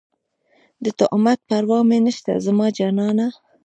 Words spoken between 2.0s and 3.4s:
نشته زما جانانه